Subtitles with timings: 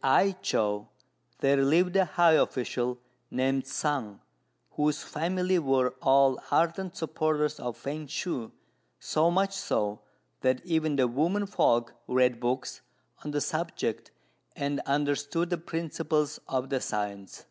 [0.00, 0.90] At I chow
[1.40, 3.00] there lived a high official
[3.32, 4.20] named Sung,
[4.76, 8.52] whose family were all ardent supporters of Fêng Shui;
[9.00, 9.98] so much so,
[10.42, 12.80] that even the women folk read books
[13.24, 14.12] on the subject,
[14.54, 17.46] and understood the principles of the science.